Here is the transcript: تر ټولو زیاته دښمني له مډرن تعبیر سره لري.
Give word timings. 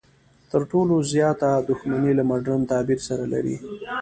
تر 0.51 0.61
ټولو 0.71 0.95
زیاته 1.11 1.49
دښمني 1.69 2.11
له 2.19 2.23
مډرن 2.29 2.61
تعبیر 2.71 2.99
سره 3.07 3.25
لري. 3.33 3.55